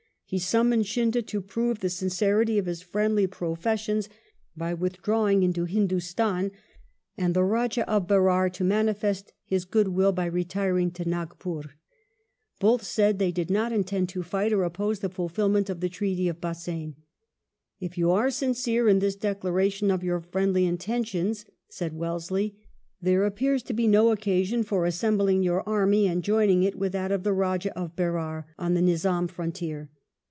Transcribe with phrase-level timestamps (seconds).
[0.23, 4.07] He summoned Scindia to prove the sincerity of his friendly professions
[4.55, 5.41] by withdrawing 70.
[5.41, 5.77] WELLINGTON chap.
[5.77, 6.51] into Hindustan,
[7.17, 11.71] and the Eajah of Berar to manifest his goodwill by retiring to Nagpore.
[12.61, 16.29] Both said they did not intend to fight or oppose the fulfilment of the treaty
[16.29, 16.95] of Bassein.
[17.81, 22.55] "If you are sincere in this declaration of your friendly intentions," said Wellesley,"
[23.01, 27.11] there appears to be no occasion for assembling your army and joining it with that
[27.11, 29.89] of the Eajah of Berar, on the Nizam's frontier."